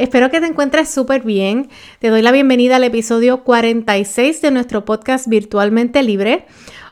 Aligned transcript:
Espero 0.00 0.30
que 0.30 0.40
te 0.40 0.46
encuentres 0.46 0.88
súper 0.88 1.24
bien. 1.24 1.68
Te 1.98 2.08
doy 2.08 2.22
la 2.22 2.32
bienvenida 2.32 2.76
al 2.76 2.84
episodio 2.84 3.44
46 3.44 4.40
de 4.40 4.50
nuestro 4.50 4.86
podcast 4.86 5.26
Virtualmente 5.26 6.02
Libre. 6.02 6.46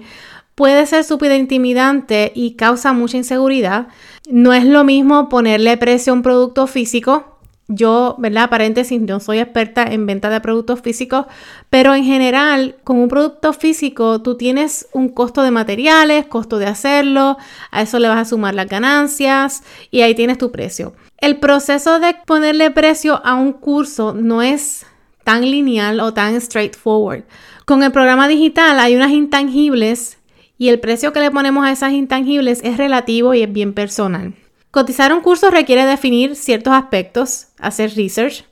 puede 0.54 0.86
ser 0.86 1.02
súper 1.02 1.32
intimidante 1.32 2.30
y 2.32 2.54
causa 2.54 2.92
mucha 2.92 3.16
inseguridad. 3.16 3.88
No 4.30 4.52
es 4.52 4.64
lo 4.64 4.84
mismo 4.84 5.28
ponerle 5.28 5.76
precio 5.76 6.12
a 6.12 6.14
un 6.14 6.22
producto 6.22 6.68
físico 6.68 7.31
yo, 7.68 8.16
¿verdad? 8.18 8.50
Paréntesis, 8.50 9.00
no 9.00 9.20
soy 9.20 9.38
experta 9.38 9.84
en 9.84 10.06
venta 10.06 10.30
de 10.30 10.40
productos 10.40 10.80
físicos, 10.80 11.26
pero 11.70 11.94
en 11.94 12.04
general, 12.04 12.76
con 12.84 12.98
un 12.98 13.08
producto 13.08 13.52
físico, 13.52 14.20
tú 14.20 14.36
tienes 14.36 14.88
un 14.92 15.08
costo 15.08 15.42
de 15.42 15.50
materiales, 15.50 16.26
costo 16.26 16.58
de 16.58 16.66
hacerlo, 16.66 17.38
a 17.70 17.82
eso 17.82 17.98
le 17.98 18.08
vas 18.08 18.18
a 18.18 18.24
sumar 18.30 18.54
las 18.54 18.68
ganancias 18.68 19.62
y 19.90 20.02
ahí 20.02 20.14
tienes 20.14 20.38
tu 20.38 20.50
precio. 20.50 20.94
El 21.18 21.38
proceso 21.38 22.00
de 22.00 22.16
ponerle 22.26 22.70
precio 22.70 23.24
a 23.24 23.34
un 23.34 23.52
curso 23.52 24.12
no 24.12 24.42
es 24.42 24.84
tan 25.24 25.42
lineal 25.42 26.00
o 26.00 26.12
tan 26.12 26.40
straightforward. 26.40 27.24
Con 27.64 27.82
el 27.82 27.92
programa 27.92 28.26
digital 28.26 28.80
hay 28.80 28.96
unas 28.96 29.12
intangibles 29.12 30.18
y 30.58 30.68
el 30.68 30.80
precio 30.80 31.12
que 31.12 31.20
le 31.20 31.30
ponemos 31.30 31.64
a 31.64 31.72
esas 31.72 31.92
intangibles 31.92 32.60
es 32.64 32.76
relativo 32.76 33.34
y 33.34 33.42
es 33.42 33.52
bien 33.52 33.72
personal. 33.72 34.34
Cotizar 34.72 35.12
un 35.12 35.20
curso 35.20 35.50
requiere 35.50 35.84
definir 35.84 36.34
ciertos 36.34 36.72
aspectos, 36.72 37.48
hacer 37.58 37.94
research 37.94 38.46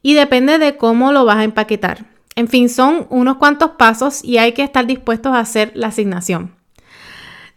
y 0.00 0.14
depende 0.14 0.56
de 0.56 0.78
cómo 0.78 1.12
lo 1.12 1.26
vas 1.26 1.36
a 1.36 1.44
empaquetar. 1.44 2.06
En 2.36 2.48
fin, 2.48 2.70
son 2.70 3.06
unos 3.10 3.36
cuantos 3.36 3.72
pasos 3.72 4.24
y 4.24 4.38
hay 4.38 4.52
que 4.52 4.62
estar 4.62 4.86
dispuestos 4.86 5.34
a 5.34 5.40
hacer 5.40 5.72
la 5.74 5.88
asignación. 5.88 6.56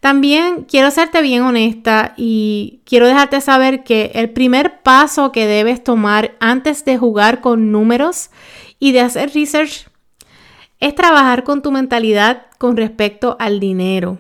También 0.02 0.66
quiero 0.66 0.92
serte 0.92 1.22
bien 1.22 1.44
honesta 1.44 2.14
y 2.18 2.82
quiero 2.84 3.08
dejarte 3.08 3.40
saber 3.40 3.86
que 3.86 4.12
el 4.14 4.30
primer 4.32 4.82
paso 4.82 5.32
que 5.32 5.48
debes 5.48 5.82
tomar 5.82 6.36
antes 6.42 6.84
de 6.84 6.98
jugar 6.98 7.40
con 7.40 7.72
números 7.72 8.30
y 8.78 8.92
de 8.92 9.00
hacer 9.00 9.32
research 9.34 9.88
es 10.82 10.96
trabajar 10.96 11.46
con 11.46 11.62
tu 11.62 11.72
mentalidad 11.72 12.48
con 12.58 12.76
respecto 12.76 13.38
al 13.40 13.62
dinero. 13.62 14.20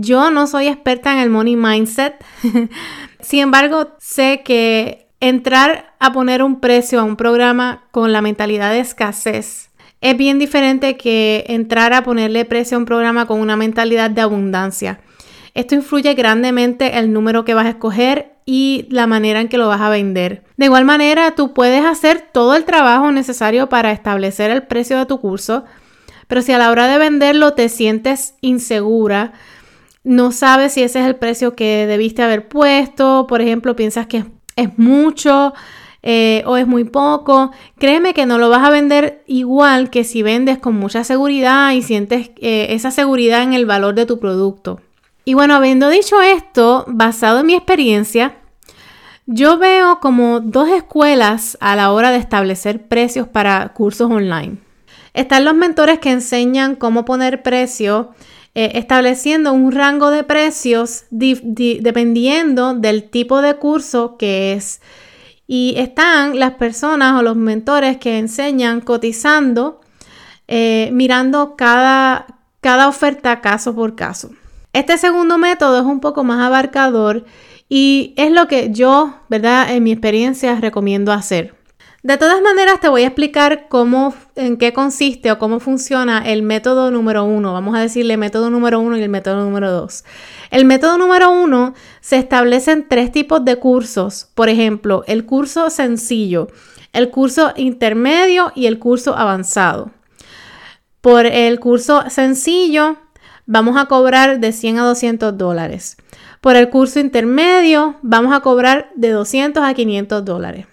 Yo 0.00 0.30
no 0.30 0.46
soy 0.46 0.68
experta 0.68 1.10
en 1.12 1.18
el 1.18 1.28
money 1.28 1.56
mindset, 1.56 2.24
sin 3.20 3.40
embargo, 3.40 3.88
sé 3.98 4.42
que 4.44 5.08
entrar 5.20 5.94
a 5.98 6.12
poner 6.12 6.42
un 6.42 6.60
precio 6.60 7.00
a 7.00 7.04
un 7.04 7.16
programa 7.16 7.84
con 7.90 8.12
la 8.12 8.22
mentalidad 8.22 8.70
de 8.70 8.80
escasez 8.80 9.68
es 10.00 10.16
bien 10.16 10.38
diferente 10.38 10.96
que 10.96 11.44
entrar 11.48 11.92
a 11.92 12.02
ponerle 12.02 12.44
precio 12.44 12.76
a 12.76 12.80
un 12.80 12.86
programa 12.86 13.26
con 13.26 13.40
una 13.40 13.56
mentalidad 13.56 14.10
de 14.10 14.20
abundancia. 14.20 15.00
Esto 15.54 15.74
influye 15.74 16.14
grandemente 16.14 16.98
el 16.98 17.12
número 17.12 17.44
que 17.44 17.54
vas 17.54 17.66
a 17.66 17.70
escoger 17.70 18.36
y 18.46 18.86
la 18.90 19.06
manera 19.08 19.40
en 19.40 19.48
que 19.48 19.58
lo 19.58 19.66
vas 19.66 19.80
a 19.80 19.88
vender. 19.88 20.44
De 20.56 20.66
igual 20.66 20.84
manera, 20.84 21.32
tú 21.34 21.52
puedes 21.52 21.84
hacer 21.84 22.28
todo 22.32 22.54
el 22.54 22.64
trabajo 22.64 23.10
necesario 23.10 23.68
para 23.68 23.90
establecer 23.90 24.50
el 24.50 24.62
precio 24.62 24.98
de 24.98 25.06
tu 25.06 25.20
curso, 25.20 25.64
pero 26.28 26.42
si 26.42 26.52
a 26.52 26.58
la 26.58 26.70
hora 26.70 26.86
de 26.86 26.98
venderlo 26.98 27.54
te 27.54 27.68
sientes 27.68 28.34
insegura, 28.40 29.32
no 30.04 30.32
sabes 30.32 30.72
si 30.72 30.82
ese 30.82 31.00
es 31.00 31.06
el 31.06 31.16
precio 31.16 31.54
que 31.54 31.86
debiste 31.86 32.22
haber 32.22 32.48
puesto, 32.48 33.26
por 33.28 33.42
ejemplo, 33.42 33.76
piensas 33.76 34.06
que 34.06 34.24
es 34.56 34.78
mucho 34.78 35.52
eh, 36.02 36.42
o 36.46 36.56
es 36.56 36.66
muy 36.66 36.84
poco, 36.84 37.50
créeme 37.78 38.14
que 38.14 38.24
no 38.24 38.38
lo 38.38 38.48
vas 38.48 38.64
a 38.64 38.70
vender 38.70 39.24
igual 39.26 39.90
que 39.90 40.04
si 40.04 40.22
vendes 40.22 40.58
con 40.58 40.74
mucha 40.74 41.04
seguridad 41.04 41.72
y 41.72 41.82
sientes 41.82 42.30
eh, 42.36 42.68
esa 42.70 42.90
seguridad 42.90 43.42
en 43.42 43.52
el 43.52 43.66
valor 43.66 43.94
de 43.94 44.06
tu 44.06 44.18
producto. 44.18 44.80
Y 45.24 45.34
bueno, 45.34 45.54
habiendo 45.54 45.90
dicho 45.90 46.22
esto, 46.22 46.84
basado 46.88 47.40
en 47.40 47.46
mi 47.46 47.54
experiencia, 47.54 48.36
yo 49.26 49.58
veo 49.58 50.00
como 50.00 50.40
dos 50.40 50.70
escuelas 50.70 51.58
a 51.60 51.76
la 51.76 51.92
hora 51.92 52.10
de 52.12 52.16
establecer 52.16 52.88
precios 52.88 53.28
para 53.28 53.74
cursos 53.74 54.10
online. 54.10 54.56
Están 55.12 55.44
los 55.44 55.54
mentores 55.54 55.98
que 55.98 56.10
enseñan 56.10 56.76
cómo 56.76 57.04
poner 57.04 57.42
precio 57.42 58.12
eh, 58.60 58.76
estableciendo 58.76 59.52
un 59.52 59.70
rango 59.70 60.10
de 60.10 60.24
precios 60.24 61.04
dependiendo 61.10 62.74
del 62.74 63.08
tipo 63.08 63.40
de 63.40 63.54
curso 63.54 64.16
que 64.18 64.52
es. 64.54 64.80
Y 65.46 65.74
están 65.76 66.40
las 66.40 66.54
personas 66.54 67.16
o 67.16 67.22
los 67.22 67.36
mentores 67.36 67.98
que 67.98 68.18
enseñan 68.18 68.80
cotizando, 68.80 69.80
eh, 70.48 70.90
mirando 70.92 71.54
cada, 71.54 72.26
cada 72.60 72.88
oferta 72.88 73.40
caso 73.40 73.76
por 73.76 73.94
caso. 73.94 74.30
Este 74.72 74.98
segundo 74.98 75.38
método 75.38 75.78
es 75.78 75.86
un 75.86 76.00
poco 76.00 76.24
más 76.24 76.44
abarcador 76.44 77.26
y 77.68 78.12
es 78.16 78.32
lo 78.32 78.48
que 78.48 78.72
yo, 78.72 79.14
¿verdad? 79.28 79.72
En 79.72 79.84
mi 79.84 79.92
experiencia 79.92 80.56
recomiendo 80.56 81.12
hacer. 81.12 81.54
De 82.04 82.16
todas 82.16 82.40
maneras, 82.40 82.78
te 82.78 82.88
voy 82.88 83.02
a 83.02 83.08
explicar 83.08 83.66
cómo, 83.68 84.14
en 84.36 84.56
qué 84.56 84.72
consiste 84.72 85.32
o 85.32 85.38
cómo 85.40 85.58
funciona 85.58 86.22
el 86.24 86.42
método 86.42 86.92
número 86.92 87.24
uno. 87.24 87.52
Vamos 87.52 87.76
a 87.76 87.80
decirle 87.80 88.16
método 88.16 88.50
número 88.50 88.78
uno 88.78 88.96
y 88.96 89.02
el 89.02 89.08
método 89.08 89.42
número 89.44 89.72
dos. 89.72 90.04
El 90.52 90.64
método 90.64 90.96
número 90.96 91.32
uno 91.32 91.74
se 92.00 92.16
establecen 92.16 92.86
tres 92.88 93.10
tipos 93.10 93.44
de 93.44 93.56
cursos. 93.56 94.28
Por 94.36 94.48
ejemplo, 94.48 95.02
el 95.08 95.26
curso 95.26 95.70
sencillo, 95.70 96.46
el 96.92 97.10
curso 97.10 97.52
intermedio 97.56 98.52
y 98.54 98.66
el 98.66 98.78
curso 98.78 99.16
avanzado. 99.16 99.90
Por 101.00 101.26
el 101.26 101.58
curso 101.58 102.08
sencillo, 102.10 102.96
vamos 103.44 103.76
a 103.76 103.86
cobrar 103.86 104.38
de 104.38 104.52
100 104.52 104.78
a 104.78 104.84
200 104.84 105.36
dólares. 105.36 105.96
Por 106.40 106.54
el 106.54 106.70
curso 106.70 107.00
intermedio, 107.00 107.96
vamos 108.02 108.32
a 108.32 108.38
cobrar 108.38 108.88
de 108.94 109.10
200 109.10 109.64
a 109.64 109.74
500 109.74 110.24
dólares 110.24 110.66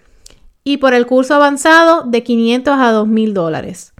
y 0.66 0.78
por 0.78 0.94
el 0.94 1.06
curso 1.06 1.36
avanzado 1.36 2.02
de 2.02 2.24
500 2.24 2.74
a 2.76 2.92
2.000 2.92 3.32
dólares. 3.32 3.94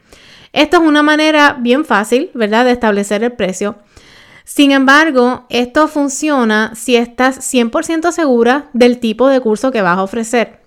Esto 0.53 0.79
es 0.79 0.83
una 0.83 1.01
manera 1.01 1.57
bien 1.61 1.85
fácil, 1.85 2.33
¿verdad?, 2.35 2.65
de 2.65 2.73
establecer 2.73 3.23
el 3.23 3.31
precio. 3.31 3.77
Sin 4.43 4.73
embargo, 4.73 5.47
esto 5.49 5.87
funciona 5.87 6.73
si 6.75 6.97
estás 6.97 7.39
100% 7.55 8.11
segura 8.11 8.69
del 8.73 8.99
tipo 8.99 9.29
de 9.29 9.39
curso 9.39 9.71
que 9.71 9.81
vas 9.81 9.97
a 9.97 10.03
ofrecer. 10.03 10.66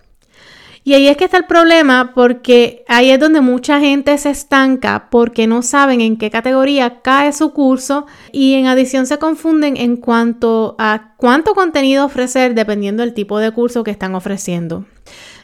Y 0.90 0.96
ahí 0.96 1.08
es 1.08 1.18
que 1.18 1.26
está 1.26 1.38
el 1.38 1.46
problema 1.46 2.14
porque 2.16 2.84
ahí 2.88 3.12
es 3.12 3.20
donde 3.20 3.42
mucha 3.42 3.80
gente 3.80 4.18
se 4.18 4.32
estanca 4.32 5.08
porque 5.12 5.46
no 5.46 5.62
saben 5.62 6.02
en 6.02 6.18
qué 6.18 6.32
categoría 6.32 7.04
cae 7.04 7.32
su 7.32 7.54
curso 7.54 8.08
y 8.32 8.56
en 8.56 8.66
adición 8.66 9.06
se 9.06 9.20
confunden 9.20 9.78
en 9.78 9.98
cuanto 9.98 10.76
a 10.80 11.14
cuánto 11.18 11.54
contenido 11.54 12.04
ofrecer 12.04 12.56
dependiendo 12.56 13.04
del 13.04 13.14
tipo 13.14 13.38
de 13.38 13.52
curso 13.52 13.84
que 13.84 13.92
están 13.92 14.16
ofreciendo. 14.16 14.86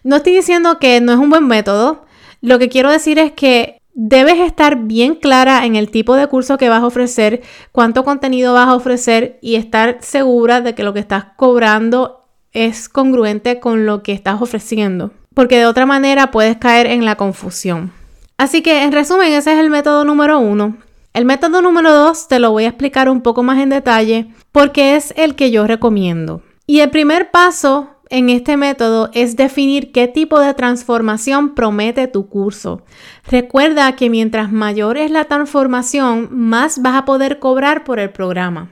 No 0.03 0.15
estoy 0.15 0.33
diciendo 0.33 0.79
que 0.79 0.99
no 0.99 1.11
es 1.11 1.19
un 1.19 1.29
buen 1.29 1.45
método, 1.45 2.05
lo 2.41 2.57
que 2.57 2.67
quiero 2.67 2.89
decir 2.89 3.19
es 3.19 3.31
que 3.31 3.83
debes 3.93 4.39
estar 4.39 4.77
bien 4.85 5.13
clara 5.13 5.63
en 5.67 5.75
el 5.75 5.91
tipo 5.91 6.15
de 6.15 6.25
curso 6.25 6.57
que 6.57 6.69
vas 6.69 6.81
a 6.81 6.87
ofrecer, 6.87 7.43
cuánto 7.71 8.03
contenido 8.03 8.55
vas 8.55 8.69
a 8.69 8.73
ofrecer 8.73 9.37
y 9.43 9.57
estar 9.57 9.99
segura 10.01 10.61
de 10.61 10.73
que 10.73 10.81
lo 10.81 10.95
que 10.95 11.01
estás 11.01 11.25
cobrando 11.37 12.25
es 12.51 12.89
congruente 12.89 13.59
con 13.59 13.85
lo 13.85 14.01
que 14.01 14.13
estás 14.13 14.41
ofreciendo, 14.41 15.11
porque 15.35 15.59
de 15.59 15.67
otra 15.67 15.85
manera 15.85 16.31
puedes 16.31 16.57
caer 16.57 16.87
en 16.87 17.05
la 17.05 17.15
confusión. 17.15 17.91
Así 18.37 18.63
que 18.63 18.83
en 18.83 18.91
resumen, 18.91 19.31
ese 19.33 19.53
es 19.53 19.59
el 19.59 19.69
método 19.69 20.03
número 20.03 20.39
uno. 20.39 20.77
El 21.13 21.25
método 21.25 21.61
número 21.61 21.93
dos 21.93 22.27
te 22.27 22.39
lo 22.39 22.51
voy 22.51 22.65
a 22.65 22.69
explicar 22.69 23.07
un 23.07 23.21
poco 23.21 23.43
más 23.43 23.59
en 23.59 23.69
detalle 23.69 24.27
porque 24.51 24.95
es 24.95 25.13
el 25.15 25.35
que 25.35 25.51
yo 25.51 25.67
recomiendo. 25.67 26.41
Y 26.65 26.79
el 26.79 26.89
primer 26.89 27.31
paso 27.31 27.91
en 28.09 28.29
este 28.29 28.57
método 28.57 29.09
es 29.13 29.35
definir 29.35 29.91
qué 29.91 30.07
tipo 30.07 30.39
de 30.39 30.53
transformación 30.53 31.55
promete 31.55 32.07
tu 32.07 32.27
curso. 32.27 32.83
Recuerda 33.29 33.95
que 33.95 34.09
mientras 34.09 34.51
mayor 34.51 34.97
es 34.97 35.11
la 35.11 35.25
transformación, 35.25 36.29
más 36.31 36.81
vas 36.81 36.95
a 36.95 37.05
poder 37.05 37.39
cobrar 37.39 37.83
por 37.83 37.99
el 37.99 38.09
programa. 38.09 38.71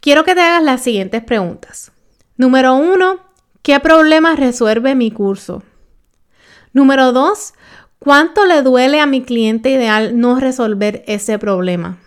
Quiero 0.00 0.24
que 0.24 0.34
te 0.34 0.40
hagas 0.40 0.62
las 0.62 0.82
siguientes 0.82 1.22
preguntas. 1.22 1.92
Número 2.36 2.74
uno, 2.74 3.20
¿qué 3.62 3.80
problemas 3.80 4.38
resuelve 4.38 4.94
mi 4.94 5.10
curso? 5.10 5.62
Número 6.72 7.12
dos, 7.12 7.54
¿cuánto 7.98 8.46
le 8.46 8.62
duele 8.62 9.00
a 9.00 9.06
mi 9.06 9.22
cliente 9.22 9.70
ideal 9.70 10.18
no 10.18 10.38
resolver 10.38 11.04
ese 11.06 11.38
problema? 11.38 11.98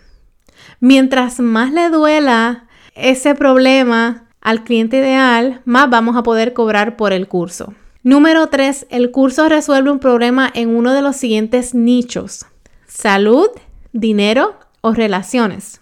Mientras 0.80 1.40
más 1.40 1.72
le 1.72 1.90
duela 1.90 2.66
ese 2.94 3.34
problema, 3.34 4.28
al 4.40 4.62
cliente 4.62 4.98
ideal, 4.98 5.62
más 5.64 5.88
vamos 5.88 6.16
a 6.16 6.22
poder 6.22 6.52
cobrar 6.52 6.96
por 6.96 7.12
el 7.12 7.28
curso. 7.28 7.74
Número 8.02 8.48
3. 8.48 8.88
El 8.90 9.10
curso 9.10 9.48
resuelve 9.48 9.90
un 9.90 9.98
problema 9.98 10.50
en 10.52 10.76
uno 10.76 10.92
de 10.92 11.00
los 11.00 11.16
siguientes 11.16 11.74
nichos. 11.74 12.44
Salud, 12.86 13.48
dinero 13.94 14.58
o 14.82 14.92
relaciones. 14.92 15.80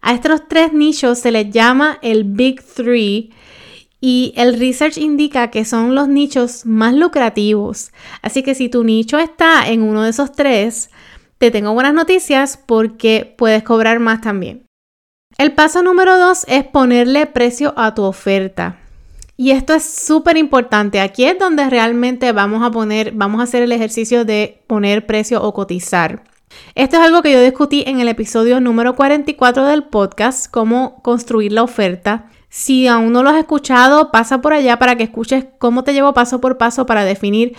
A 0.00 0.14
estos 0.14 0.48
tres 0.48 0.72
nichos 0.72 1.20
se 1.20 1.30
les 1.30 1.50
llama 1.50 1.98
el 2.02 2.24
Big 2.24 2.60
Three 2.62 3.30
y 4.00 4.32
el 4.36 4.58
research 4.58 4.98
indica 4.98 5.50
que 5.50 5.64
son 5.64 5.94
los 5.94 6.08
nichos 6.08 6.64
más 6.64 6.94
lucrativos. 6.94 7.90
Así 8.22 8.42
que 8.42 8.54
si 8.54 8.68
tu 8.68 8.84
nicho 8.84 9.18
está 9.18 9.68
en 9.68 9.82
uno 9.82 10.04
de 10.04 10.10
esos 10.10 10.32
tres, 10.32 10.90
te 11.38 11.50
tengo 11.50 11.74
buenas 11.74 11.94
noticias 11.94 12.56
porque 12.56 13.34
puedes 13.36 13.62
cobrar 13.62 13.98
más 13.98 14.20
también. 14.20 14.66
El 15.36 15.52
paso 15.52 15.82
número 15.82 16.18
dos 16.18 16.44
es 16.48 16.64
ponerle 16.64 17.26
precio 17.26 17.74
a 17.76 17.94
tu 17.94 18.02
oferta. 18.02 18.78
Y 19.36 19.52
esto 19.52 19.72
es 19.72 19.84
súper 19.84 20.36
importante. 20.36 21.00
Aquí 21.00 21.24
es 21.24 21.38
donde 21.38 21.70
realmente 21.70 22.32
vamos 22.32 22.64
a 22.64 22.72
poner, 22.72 23.12
vamos 23.12 23.40
a 23.40 23.44
hacer 23.44 23.62
el 23.62 23.70
ejercicio 23.70 24.24
de 24.24 24.64
poner 24.66 25.06
precio 25.06 25.40
o 25.42 25.54
cotizar. 25.54 26.24
Esto 26.74 26.96
es 26.96 27.02
algo 27.02 27.22
que 27.22 27.32
yo 27.32 27.40
discutí 27.40 27.84
en 27.86 28.00
el 28.00 28.08
episodio 28.08 28.60
número 28.60 28.96
44 28.96 29.66
del 29.66 29.84
podcast, 29.84 30.50
cómo 30.50 31.00
construir 31.02 31.52
la 31.52 31.62
oferta. 31.62 32.26
Si 32.48 32.86
aún 32.86 33.12
no 33.12 33.22
lo 33.22 33.30
has 33.30 33.36
escuchado, 33.36 34.10
pasa 34.10 34.40
por 34.40 34.52
allá 34.52 34.78
para 34.78 34.96
que 34.96 35.04
escuches 35.04 35.46
cómo 35.58 35.84
te 35.84 35.92
llevo 35.92 36.14
paso 36.14 36.40
por 36.40 36.58
paso 36.58 36.86
para 36.86 37.04
definir 37.04 37.56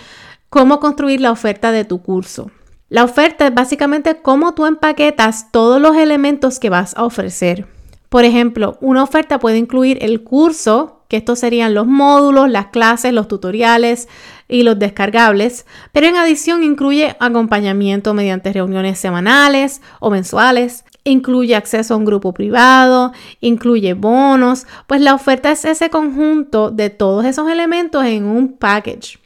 cómo 0.48 0.80
construir 0.80 1.20
la 1.20 1.30
oferta 1.30 1.70
de 1.72 1.84
tu 1.84 2.02
curso. 2.02 2.50
La 2.88 3.04
oferta 3.04 3.46
es 3.46 3.54
básicamente 3.54 4.16
cómo 4.20 4.52
tú 4.54 4.66
empaquetas 4.66 5.52
todos 5.52 5.80
los 5.80 5.96
elementos 5.96 6.58
que 6.58 6.70
vas 6.70 6.96
a 6.96 7.04
ofrecer. 7.04 7.68
Por 8.08 8.24
ejemplo, 8.24 8.76
una 8.80 9.04
oferta 9.04 9.38
puede 9.38 9.58
incluir 9.58 9.98
el 10.02 10.24
curso, 10.24 11.04
que 11.06 11.16
estos 11.16 11.38
serían 11.38 11.74
los 11.74 11.86
módulos, 11.86 12.50
las 12.50 12.66
clases, 12.66 13.12
los 13.12 13.28
tutoriales 13.28 14.08
y 14.48 14.64
los 14.64 14.76
descargables, 14.76 15.66
pero 15.92 16.08
en 16.08 16.16
adición 16.16 16.64
incluye 16.64 17.16
acompañamiento 17.20 18.12
mediante 18.12 18.52
reuniones 18.52 18.98
semanales 18.98 19.80
o 20.00 20.10
mensuales, 20.10 20.84
incluye 21.04 21.54
acceso 21.54 21.94
a 21.94 21.96
un 21.96 22.04
grupo 22.04 22.32
privado, 22.32 23.12
incluye 23.40 23.94
bonos, 23.94 24.66
pues 24.86 25.00
la 25.00 25.14
oferta 25.14 25.50
es 25.50 25.64
ese 25.64 25.90
conjunto 25.90 26.70
de 26.70 26.90
todos 26.90 27.24
esos 27.24 27.50
elementos 27.50 28.04
en 28.04 28.24
un 28.24 28.52
package. 28.56 29.18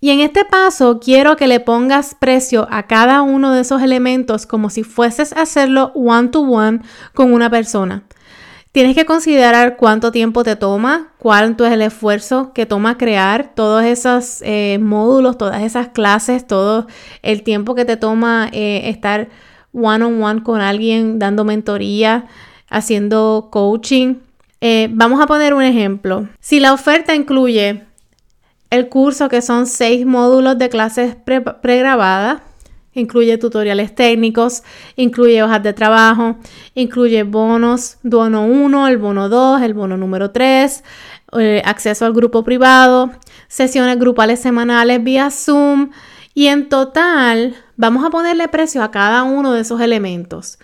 Y 0.00 0.10
en 0.10 0.20
este 0.20 0.44
paso 0.44 1.00
quiero 1.00 1.36
que 1.36 1.48
le 1.48 1.58
pongas 1.58 2.14
precio 2.14 2.68
a 2.70 2.84
cada 2.84 3.22
uno 3.22 3.52
de 3.52 3.62
esos 3.62 3.82
elementos 3.82 4.46
como 4.46 4.70
si 4.70 4.84
fueses 4.84 5.32
a 5.32 5.42
hacerlo 5.42 5.90
one 5.94 6.28
to 6.28 6.40
one 6.40 6.80
con 7.14 7.32
una 7.32 7.50
persona. 7.50 8.04
Tienes 8.70 8.94
que 8.94 9.06
considerar 9.06 9.76
cuánto 9.76 10.12
tiempo 10.12 10.44
te 10.44 10.54
toma, 10.54 11.08
cuánto 11.18 11.66
es 11.66 11.72
el 11.72 11.82
esfuerzo 11.82 12.52
que 12.52 12.64
toma 12.64 12.96
crear 12.96 13.52
todos 13.56 13.82
esos 13.82 14.40
eh, 14.42 14.78
módulos, 14.80 15.36
todas 15.36 15.62
esas 15.62 15.88
clases, 15.88 16.46
todo 16.46 16.86
el 17.22 17.42
tiempo 17.42 17.74
que 17.74 17.84
te 17.84 17.96
toma 17.96 18.48
eh, 18.52 18.82
estar 18.90 19.30
one 19.72 20.04
on 20.04 20.22
one 20.22 20.42
con 20.42 20.60
alguien 20.60 21.18
dando 21.18 21.44
mentoría, 21.44 22.26
haciendo 22.68 23.48
coaching. 23.50 24.16
Eh, 24.60 24.88
vamos 24.90 25.20
a 25.20 25.26
poner 25.26 25.54
un 25.54 25.62
ejemplo. 25.62 26.28
Si 26.40 26.60
la 26.60 26.72
oferta 26.72 27.14
incluye 27.14 27.84
el 28.70 28.88
curso, 28.88 29.28
que 29.28 29.40
son 29.40 29.66
seis 29.66 30.04
módulos 30.04 30.58
de 30.58 30.68
clases 30.68 31.16
pregrabadas, 31.62 32.42
incluye 32.92 33.38
tutoriales 33.38 33.94
técnicos, 33.94 34.62
incluye 34.96 35.42
hojas 35.42 35.62
de 35.62 35.72
trabajo, 35.72 36.36
incluye 36.74 37.22
bonos, 37.22 37.98
bono 38.02 38.44
1, 38.44 38.88
el 38.88 38.98
bono 38.98 39.28
2, 39.28 39.62
el 39.62 39.74
bono 39.74 39.96
número 39.96 40.30
3, 40.32 40.84
eh, 41.38 41.62
acceso 41.64 42.04
al 42.04 42.12
grupo 42.12 42.42
privado, 42.44 43.10
sesiones 43.48 43.98
grupales 43.98 44.40
semanales 44.40 45.02
vía 45.02 45.30
Zoom 45.30 45.90
y 46.38 46.46
en 46.46 46.68
total 46.68 47.56
vamos 47.76 48.04
a 48.04 48.10
ponerle 48.10 48.46
precio 48.46 48.84
a 48.84 48.92
cada 48.92 49.24
uno 49.24 49.54
de 49.54 49.62
esos 49.62 49.80
elementos. 49.80 50.60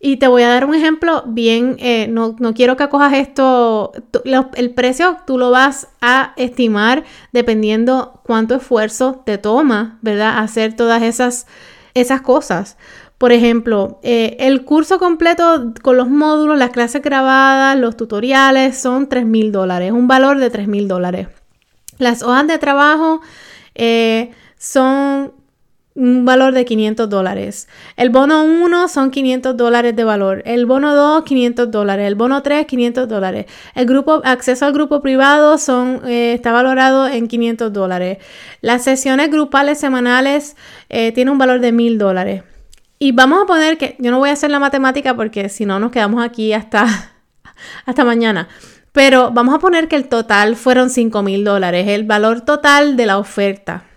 Y 0.00 0.16
te 0.16 0.26
voy 0.28 0.44
a 0.44 0.48
dar 0.48 0.64
un 0.64 0.74
ejemplo 0.74 1.24
bien, 1.26 1.76
eh, 1.78 2.08
no, 2.08 2.36
quiero 2.54 2.78
que 2.78 2.88
cojas 2.88 3.12
esto, 3.12 3.92
el 4.54 4.70
precio 4.70 5.18
tú 5.26 5.36
lo 5.36 5.50
vas 5.50 5.88
a 6.00 6.32
estimar 6.38 7.04
dependiendo 7.34 8.22
cuánto 8.24 8.54
esfuerzo 8.54 9.22
te 9.26 9.36
toma, 9.36 9.98
¿verdad? 10.00 10.38
Hacer 10.38 10.74
todas 10.74 11.02
esas, 11.02 11.46
esas 11.92 12.22
cosas. 12.22 12.78
Por 13.18 13.32
ejemplo, 13.32 14.00
eh, 14.02 14.38
el 14.40 14.64
curso 14.64 14.98
completo 14.98 15.74
con 15.82 15.98
los 15.98 16.08
módulos, 16.08 16.56
las 16.56 16.70
clases 16.70 17.02
grabadas, 17.02 17.78
los 17.78 17.94
tutoriales 17.94 18.78
son 18.78 19.06
3 19.06 19.26
mil 19.26 19.52
dólares, 19.52 19.92
un 19.92 20.08
valor 20.08 20.38
de 20.38 20.48
3 20.48 20.66
mil 20.66 20.88
dólares. 20.88 21.28
Las 21.98 22.22
hojas 22.22 22.46
de 22.46 22.56
trabajo 22.56 23.20
eh, 23.74 24.30
son 24.60 25.32
un 25.94 26.24
valor 26.24 26.52
de 26.52 26.64
500 26.64 27.08
dólares. 27.08 27.66
El 27.96 28.10
bono 28.10 28.44
1 28.44 28.88
son 28.88 29.10
500 29.10 29.56
dólares 29.56 29.96
de 29.96 30.04
valor. 30.04 30.42
El 30.44 30.66
bono 30.66 30.94
2, 30.94 31.24
500 31.24 31.70
dólares. 31.70 32.06
El 32.06 32.14
bono 32.14 32.42
3, 32.42 32.66
500 32.66 33.08
dólares. 33.08 33.46
El 33.74 33.86
grupo, 33.86 34.20
acceso 34.24 34.66
al 34.66 34.72
grupo 34.72 35.00
privado 35.00 35.58
son, 35.58 36.02
eh, 36.06 36.34
está 36.34 36.52
valorado 36.52 37.08
en 37.08 37.26
500 37.26 37.72
dólares. 37.72 38.18
Las 38.60 38.84
sesiones 38.84 39.30
grupales 39.30 39.80
semanales 39.80 40.56
eh, 40.90 41.10
tienen 41.12 41.32
un 41.32 41.38
valor 41.38 41.60
de 41.60 41.72
1000 41.72 41.98
dólares. 41.98 42.42
Y 42.98 43.12
vamos 43.12 43.42
a 43.42 43.46
poner 43.46 43.78
que, 43.78 43.96
yo 43.98 44.10
no 44.10 44.18
voy 44.18 44.28
a 44.28 44.34
hacer 44.34 44.50
la 44.50 44.58
matemática 44.58 45.16
porque 45.16 45.48
si 45.48 45.64
no 45.64 45.80
nos 45.80 45.90
quedamos 45.90 46.22
aquí 46.22 46.52
hasta, 46.52 46.86
hasta 47.86 48.04
mañana. 48.04 48.48
Pero 48.92 49.30
vamos 49.30 49.54
a 49.54 49.58
poner 49.58 49.88
que 49.88 49.96
el 49.96 50.08
total 50.08 50.54
fueron 50.54 50.90
5 50.90 51.22
mil 51.22 51.44
dólares, 51.44 51.88
el 51.88 52.04
valor 52.04 52.42
total 52.42 52.96
de 52.96 53.06
la 53.06 53.18
oferta. 53.18 53.89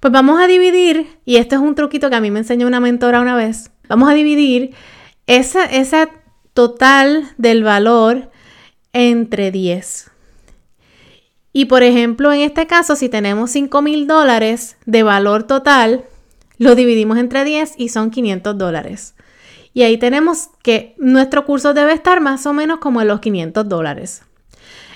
Pues 0.00 0.12
vamos 0.12 0.40
a 0.40 0.46
dividir, 0.46 1.18
y 1.24 1.36
esto 1.36 1.56
es 1.56 1.60
un 1.60 1.74
truquito 1.74 2.10
que 2.10 2.16
a 2.16 2.20
mí 2.20 2.30
me 2.30 2.40
enseñó 2.40 2.66
una 2.66 2.80
mentora 2.80 3.20
una 3.20 3.34
vez, 3.34 3.70
vamos 3.88 4.08
a 4.08 4.14
dividir 4.14 4.74
esa, 5.26 6.08
total 6.52 7.28
del 7.36 7.62
valor 7.62 8.30
entre 8.92 9.50
10. 9.50 10.10
Y 11.52 11.66
por 11.66 11.82
ejemplo, 11.82 12.32
en 12.32 12.40
este 12.40 12.66
caso, 12.66 12.96
si 12.96 13.08
tenemos 13.08 13.50
5 13.50 13.82
mil 13.82 14.06
dólares 14.06 14.76
de 14.86 15.02
valor 15.02 15.44
total, 15.44 16.04
lo 16.58 16.74
dividimos 16.74 17.18
entre 17.18 17.44
10 17.44 17.74
y 17.76 17.88
son 17.90 18.10
500 18.10 18.56
dólares. 18.56 19.14
Y 19.74 19.82
ahí 19.82 19.98
tenemos 19.98 20.48
que 20.62 20.94
nuestro 20.96 21.44
curso 21.44 21.74
debe 21.74 21.92
estar 21.92 22.20
más 22.20 22.46
o 22.46 22.54
menos 22.54 22.78
como 22.78 23.02
en 23.02 23.08
los 23.08 23.20
500 23.20 23.68
dólares. 23.68 24.22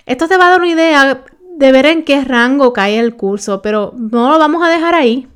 Esto 0.06 0.28
te 0.28 0.38
va 0.38 0.46
a 0.46 0.50
dar 0.50 0.60
una 0.60 0.70
idea 0.70 1.24
de 1.60 1.72
ver 1.72 1.86
en 1.86 2.04
qué 2.04 2.24
rango 2.24 2.72
cae 2.72 2.98
el 2.98 3.14
curso, 3.14 3.62
pero 3.62 3.94
no 3.96 4.30
lo 4.30 4.38
vamos 4.38 4.66
a 4.66 4.70
dejar 4.70 4.94
ahí. 4.94 5.28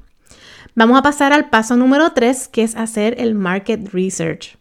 Vamos 0.74 0.98
a 0.98 1.02
pasar 1.02 1.32
al 1.32 1.50
paso 1.50 1.76
número 1.76 2.12
3, 2.12 2.48
que 2.48 2.62
es 2.64 2.74
hacer 2.74 3.14
el 3.20 3.34
market 3.34 3.92
research. 3.92 4.56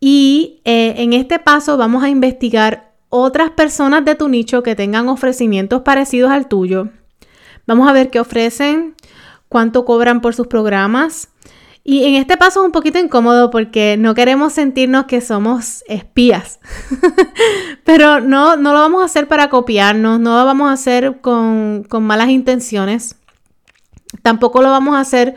Y 0.00 0.60
eh, 0.64 0.94
en 0.98 1.12
este 1.12 1.40
paso 1.40 1.76
vamos 1.76 2.04
a 2.04 2.08
investigar 2.08 2.92
otras 3.08 3.50
personas 3.50 4.04
de 4.04 4.14
tu 4.14 4.28
nicho 4.28 4.62
que 4.62 4.76
tengan 4.76 5.08
ofrecimientos 5.08 5.82
parecidos 5.82 6.30
al 6.30 6.46
tuyo. 6.46 6.88
Vamos 7.66 7.88
a 7.88 7.92
ver 7.92 8.08
qué 8.08 8.20
ofrecen, 8.20 8.94
cuánto 9.48 9.84
cobran 9.84 10.20
por 10.20 10.34
sus 10.34 10.46
programas. 10.46 11.28
Y 11.90 12.04
en 12.04 12.16
este 12.16 12.36
paso 12.36 12.60
es 12.60 12.66
un 12.66 12.72
poquito 12.72 12.98
incómodo 12.98 13.48
porque 13.48 13.96
no 13.98 14.14
queremos 14.14 14.52
sentirnos 14.52 15.06
que 15.06 15.22
somos 15.22 15.82
espías. 15.88 16.60
Pero 17.84 18.20
no, 18.20 18.56
no 18.56 18.74
lo 18.74 18.80
vamos 18.80 19.00
a 19.00 19.06
hacer 19.06 19.26
para 19.26 19.48
copiarnos, 19.48 20.20
no 20.20 20.38
lo 20.38 20.44
vamos 20.44 20.68
a 20.68 20.72
hacer 20.72 21.22
con, 21.22 21.86
malas 22.02 22.28
intenciones. 22.28 23.16
Tampoco 24.20 24.60
lo 24.60 24.68
vamos 24.68 24.96
a 24.96 25.00
hacer 25.00 25.34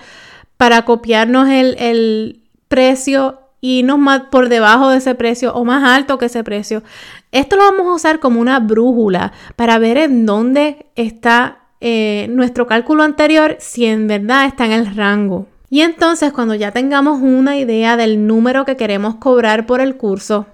para 0.58 0.84
copiarnos 0.84 1.48
el, 1.48 1.77
el 1.79 2.43
precio 2.67 3.39
y 3.62 3.84
no 3.84 3.98
más 3.98 4.24
por 4.24 4.50
debajo 4.50 4.89
de 4.89 4.98
ese 4.98 5.15
precio 5.15 5.53
o 5.53 5.63
más 5.63 5.86
alto 5.86 6.17
que 6.17 6.25
ese 6.25 6.43
precio. 6.43 6.84
Esto 7.31 7.55
lo 7.55 7.63
vamos 7.63 7.88
a 7.88 7.96
usar 7.96 8.20
como 8.20 8.41
una 8.41 8.60
brújula 8.60 9.31
para 9.55 9.79
ver 9.79 9.96
en 9.96 10.25
dónde 10.25 10.88
está 10.98 11.60
eh, 11.79 12.27
nuestro 12.29 12.67
cálculo 12.67 13.03
anterior, 13.03 13.55
si 13.62 13.86
en 13.86 14.08
verdad 14.08 14.48
está 14.48 14.65
en 14.65 14.74
el 14.74 14.93
rango. 14.93 15.48
Y 15.72 15.84
entonces 15.84 16.34
cuando 16.34 16.54
ya 16.54 16.72
tengamos 16.72 17.22
una 17.22 17.58
idea 17.58 17.96
del 17.96 18.28
número 18.28 18.66
que 18.66 18.75
queremos 18.75 19.16
cobrar 19.16 19.66
por 19.66 19.80
el 19.80 19.96
curso, 19.96 20.46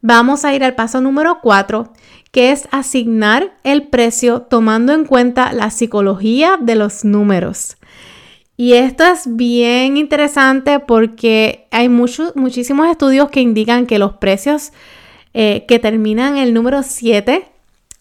vamos 0.00 0.44
a 0.44 0.52
ir 0.52 0.64
al 0.64 0.74
paso 0.74 1.00
número 1.00 1.38
4, 1.40 1.92
que 2.32 2.50
es 2.50 2.66
asignar 2.72 3.52
el 3.62 3.86
precio 3.86 4.42
tomando 4.42 4.94
en 4.94 5.04
cuenta 5.04 5.52
la 5.52 5.70
psicología 5.70 6.58
de 6.60 6.74
los 6.74 7.04
números. 7.04 7.76
Y 8.56 8.72
esto 8.72 9.04
es 9.04 9.36
bien 9.36 9.96
interesante 9.96 10.80
porque 10.80 11.68
hay 11.70 11.88
muchísimos 11.88 12.88
estudios 12.88 13.30
que 13.30 13.40
indican 13.40 13.86
que 13.86 14.00
los 14.00 14.14
precios 14.14 14.72
eh, 15.34 15.66
que 15.68 15.78
terminan 15.78 16.36
en 16.36 16.42
el 16.42 16.52
número 16.52 16.82
7 16.82 17.46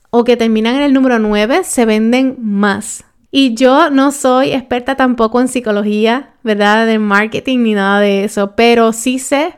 o 0.10 0.24
que 0.24 0.38
terminan 0.38 0.78
en 0.78 0.82
el 0.82 0.94
número 0.94 1.20
9 1.20 1.64
se 1.66 1.86
venden 1.86 2.36
más. 2.40 3.04
Y 3.32 3.56
yo 3.56 3.90
no 3.90 4.12
soy 4.12 4.52
experta 4.52 4.96
tampoco 4.96 5.40
en 5.40 5.48
psicología, 5.48 6.32
¿verdad? 6.44 6.86
De 6.86 7.00
marketing 7.00 7.60
ni 7.60 7.74
nada 7.74 8.02
de 8.02 8.26
eso, 8.26 8.56
pero 8.58 8.92
sí 8.92 9.20
sé 9.20 9.56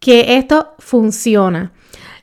que 0.00 0.36
esto 0.36 0.74
funciona. 0.78 1.72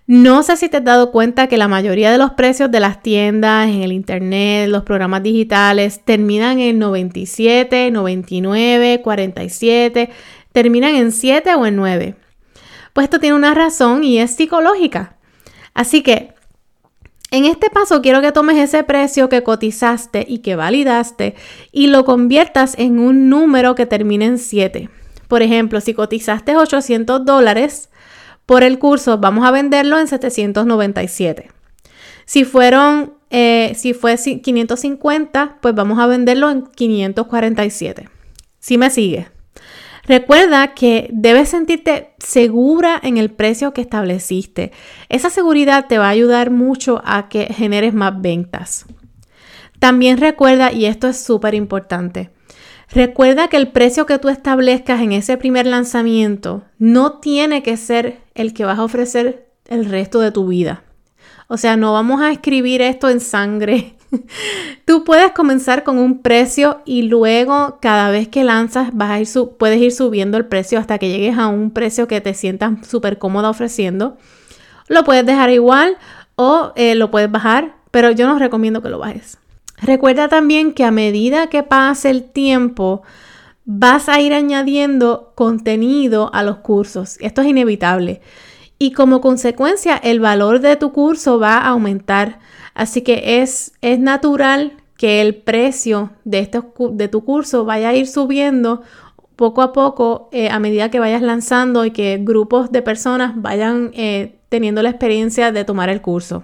No 0.08 0.42
sé 0.42 0.56
si 0.56 0.70
te 0.70 0.78
has 0.78 0.84
dado 0.84 1.12
cuenta 1.12 1.48
que 1.48 1.58
la 1.58 1.68
mayoría 1.68 2.12
de 2.12 2.18
los 2.18 2.32
precios 2.32 2.72
de 2.72 2.80
las 2.80 3.02
tiendas, 3.02 3.68
en 3.68 3.82
el 3.84 3.92
internet, 3.92 4.70
los 4.70 4.84
programas 4.84 5.22
digitales, 5.22 6.02
terminan 6.04 6.60
en 6.60 6.80
97, 6.80 7.92
99, 7.92 9.02
47, 9.02 10.10
terminan 10.54 10.96
en 10.96 11.12
7 11.12 11.56
o 11.56 11.66
en 11.66 11.76
9. 11.76 12.16
Pues 12.94 13.04
esto 13.06 13.20
tiene 13.20 13.36
una 13.36 13.54
razón 13.54 14.04
y 14.04 14.20
es 14.20 14.32
psicológica. 14.32 15.18
Así 15.74 16.02
que 16.02 16.37
en 17.32 17.46
este 17.46 17.70
paso 17.70 18.02
quiero 18.02 18.22
que 18.22 18.32
tomes 18.32 18.58
ese 18.58 18.84
precio 18.84 19.30
que 19.30 19.44
cotizaste 19.44 20.26
y 20.28 20.40
que 20.40 20.56
validaste 20.56 21.36
y 21.72 21.88
lo 21.88 22.06
conviertas 22.06 22.76
en 22.78 23.00
un 23.00 23.30
número 23.30 23.76
que 23.76 23.86
termine 23.86 24.26
en 24.26 24.38
7. 24.38 24.90
Por 25.28 25.42
ejemplo, 25.42 25.82
si 25.82 25.94
cotizaste 25.94 26.56
800 26.56 27.26
dólares, 27.26 27.90
por 28.46 28.64
el 28.64 28.80
curso, 28.80 29.18
vamos 29.18 29.46
a 29.46 29.52
venderlo 29.52 30.00
en 30.00 30.08
797. 30.08 31.52
Si 32.26 32.46
fueron, 32.46 33.14
eh, 33.30 33.74
si 33.76 33.94
fue 33.94 34.16
550, 34.18 35.58
pues 35.62 35.76
vamos 35.76 36.00
a 36.00 36.08
venderlo 36.08 36.50
en 36.50 36.66
547. 36.66 38.10
Si 38.60 38.78
me 38.78 38.90
sigue. 38.90 39.28
Recuerda 40.08 40.74
que 40.74 41.10
debes 41.12 41.50
sentirte 41.50 42.14
segura 42.18 43.00
en 43.04 43.18
el 43.18 43.30
precio 43.30 43.74
que 43.74 43.82
estableciste. 43.82 44.72
Esa 45.10 45.30
seguridad 45.30 45.88
te 45.88 45.98
va 45.98 46.08
a 46.08 46.12
ayudar 46.12 46.50
mucho 46.50 47.02
a 47.06 47.30
que 47.30 47.46
generes 47.46 47.94
más 47.94 48.20
ventas. 48.22 48.86
También 49.80 50.18
recuerda, 50.18 50.72
y 50.72 50.86
esto 50.86 51.08
es 51.08 51.20
súper 51.24 51.54
importante, 51.54 52.32
Recuerda 52.90 53.50
que 53.50 53.58
el 53.58 53.72
precio 53.72 54.06
que 54.06 54.18
tú 54.18 54.30
establezcas 54.30 55.02
en 55.02 55.12
ese 55.12 55.38
primer 55.38 55.66
lanzamiento 55.66 56.64
no 56.78 57.20
tiene 57.20 57.62
que 57.62 57.76
ser 57.76 58.20
el 58.34 58.54
que 58.54 58.64
vas 58.64 58.80
a 58.80 58.84
ofrecer 58.84 59.52
el 59.66 59.86
resto 59.86 60.22
de 60.22 60.32
tu 60.32 60.48
vida. 60.48 60.84
O 61.50 61.58
sea, 61.58 61.76
no 61.76 61.92
vamos 61.94 62.22
a 62.22 62.32
escribir 62.32 62.82
esto 62.82 63.10
en 63.10 63.20
sangre. 63.20 63.97
Tú 64.86 65.04
puedes 65.04 65.32
comenzar 65.32 65.84
con 65.84 65.98
un 65.98 66.22
precio 66.22 66.82
y 66.86 67.04
luego 67.04 67.78
cada 67.82 68.10
vez 68.10 68.28
que 68.28 68.44
lanzas 68.44 68.90
vas 68.94 69.12
a 69.12 69.20
ir 69.20 69.28
puedes 69.58 69.80
ir 69.80 69.92
subiendo 69.92 70.38
el 70.38 70.46
precio 70.46 70.80
hasta 70.80 70.98
que 70.98 71.10
llegues 71.10 71.38
a 71.38 71.48
un 71.48 71.72
precio 71.72 72.08
que 72.08 72.22
te 72.22 72.34
sientas 72.34 72.88
súper 72.88 73.18
cómoda 73.18 73.50
ofreciendo. 73.50 74.18
Lo 74.88 75.04
puedes 75.04 75.26
dejar 75.26 75.50
igual 75.50 75.98
o 76.36 76.72
eh, 76.76 76.96
lo 76.96 77.12
puedes 77.12 77.32
bajar, 77.32 77.76
pero 77.92 78.12
yo 78.12 78.28
no 78.28 78.40
recomiendo 78.40 78.82
que 78.82 78.90
lo 78.90 79.00
bajes. 79.00 79.38
Recuerda 79.82 80.28
también 80.28 80.74
que 80.74 80.84
a 80.84 80.92
medida 80.92 81.48
que 81.48 81.64
pase 81.64 82.10
el 82.10 82.24
tiempo, 82.24 83.04
vas 83.66 84.08
a 84.08 84.22
ir 84.22 84.34
añadiendo 84.34 85.34
contenido 85.36 86.34
a 86.34 86.42
los 86.42 86.58
cursos. 86.58 87.18
Esto 87.20 87.42
es 87.42 87.48
inevitable. 87.48 88.22
Y 88.80 88.92
como 88.92 89.22
consecuencia, 89.22 89.98
el 89.98 90.20
valor 90.20 90.62
de 90.62 90.78
tu 90.78 90.92
curso 90.94 91.38
va 91.38 91.58
a 91.58 91.70
aumentar. 91.70 92.40
Así 92.78 93.02
que 93.02 93.42
es, 93.42 93.74
es 93.82 93.98
natural 93.98 94.74
que 94.98 95.20
el 95.20 95.34
precio 95.34 96.12
de, 96.26 96.48
de 96.92 97.08
tu 97.08 97.26
curso 97.26 97.66
vaya 97.66 97.90
a 97.90 97.96
ir 97.96 98.06
subiendo 98.06 98.84
poco 99.36 99.64
a 99.64 99.74
poco 99.74 100.30
eh, 100.32 100.50
a 100.50 100.60
medida 100.60 100.92
que 100.92 101.00
vayas 101.00 101.24
lanzando 101.24 101.86
y 101.86 101.92
que 101.92 102.20
grupos 102.22 102.72
de 102.72 102.84
personas 102.84 103.32
vayan 103.36 103.90
eh, 103.96 104.36
teniendo 104.50 104.84
la 104.84 104.92
experiencia 104.92 105.52
de 105.52 105.66
tomar 105.66 105.90
el 105.90 106.04
curso. 106.04 106.44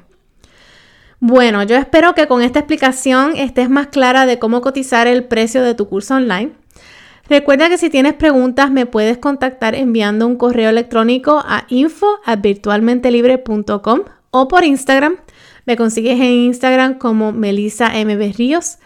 Bueno, 1.19 1.61
yo 1.61 1.75
espero 1.75 2.15
que 2.15 2.25
con 2.25 2.41
esta 2.41 2.57
explicación 2.57 3.33
estés 3.35 3.69
más 3.69 3.85
clara 3.87 4.25
de 4.25 4.39
cómo 4.39 4.61
cotizar 4.61 5.05
el 5.05 5.25
precio 5.25 5.61
de 5.61 5.75
tu 5.75 5.87
curso 5.87 6.15
online. 6.15 6.53
Recuerda 7.29 7.69
que 7.69 7.77
si 7.77 7.91
tienes 7.91 8.15
preguntas 8.15 8.71
me 8.71 8.87
puedes 8.87 9.19
contactar 9.19 9.75
enviando 9.75 10.25
un 10.25 10.35
correo 10.35 10.71
electrónico 10.71 11.43
a 11.45 11.65
info@virtualmentelibre.com 11.69 13.99
o 14.31 14.47
por 14.47 14.63
Instagram. 14.63 15.17
Me 15.65 15.77
consigues 15.77 16.19
en 16.19 16.31
Instagram 16.31 16.97
como 16.97 17.31
Melissa 17.31 17.89
MB 17.89 18.35
Ríos. 18.37 18.77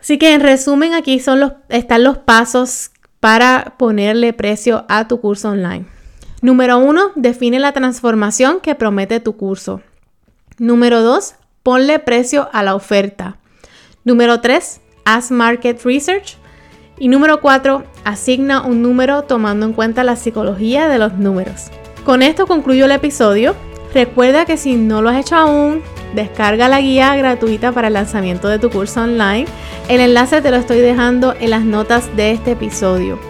Así 0.00 0.18
que 0.18 0.34
en 0.34 0.40
resumen 0.40 0.94
aquí 0.94 1.18
son 1.18 1.40
los, 1.40 1.52
están 1.68 2.04
los 2.04 2.18
pasos 2.18 2.90
para 3.20 3.74
ponerle 3.78 4.32
precio 4.32 4.84
a 4.88 5.08
tu 5.08 5.20
curso 5.20 5.50
online. 5.50 5.86
Número 6.42 6.76
uno, 6.76 7.10
define 7.14 7.58
la 7.58 7.72
transformación 7.72 8.60
que 8.60 8.74
promete 8.74 9.18
tu 9.18 9.36
curso. 9.36 9.80
Número 10.58 11.00
2, 11.00 11.36
ponle 11.62 11.98
precio 12.00 12.50
a 12.52 12.62
la 12.62 12.74
oferta. 12.74 13.38
Número 14.04 14.42
3, 14.42 14.82
haz 15.06 15.30
market 15.30 15.82
research. 15.84 16.36
Y 16.98 17.08
número 17.08 17.40
4, 17.40 17.84
asigna 18.04 18.60
un 18.60 18.82
número 18.82 19.22
tomando 19.22 19.64
en 19.64 19.72
cuenta 19.72 20.04
la 20.04 20.16
psicología 20.16 20.86
de 20.88 20.98
los 20.98 21.14
números. 21.14 21.70
Con 22.04 22.20
esto 22.20 22.46
concluyo 22.46 22.84
el 22.84 22.92
episodio. 22.92 23.56
Recuerda 23.94 24.44
que 24.44 24.56
si 24.56 24.74
no 24.74 25.02
lo 25.02 25.08
has 25.08 25.20
hecho 25.20 25.36
aún, 25.36 25.80
descarga 26.14 26.68
la 26.68 26.80
guía 26.80 27.14
gratuita 27.14 27.70
para 27.70 27.86
el 27.86 27.94
lanzamiento 27.94 28.48
de 28.48 28.58
tu 28.58 28.68
curso 28.68 29.02
online. 29.02 29.46
El 29.88 30.00
enlace 30.00 30.42
te 30.42 30.50
lo 30.50 30.56
estoy 30.56 30.78
dejando 30.78 31.32
en 31.38 31.50
las 31.50 31.64
notas 31.64 32.14
de 32.16 32.32
este 32.32 32.52
episodio. 32.52 33.20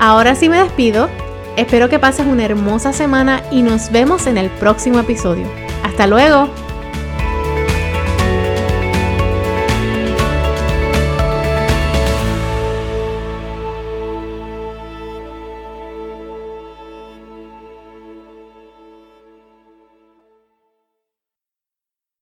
Ahora 0.00 0.34
sí 0.34 0.48
me 0.48 0.58
despido. 0.58 1.10
Espero 1.58 1.90
que 1.90 1.98
pases 1.98 2.26
una 2.26 2.44
hermosa 2.46 2.94
semana 2.94 3.42
y 3.50 3.60
nos 3.60 3.92
vemos 3.92 4.26
en 4.26 4.38
el 4.38 4.48
próximo 4.48 5.00
episodio. 5.00 5.46
Hasta 5.82 6.06
luego. 6.06 6.48